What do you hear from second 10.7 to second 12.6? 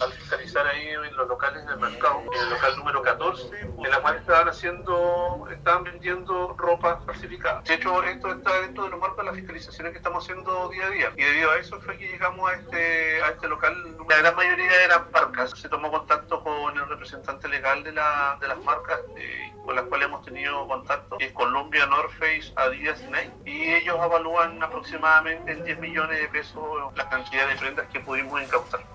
a día. Y debido a eso fue que llegamos a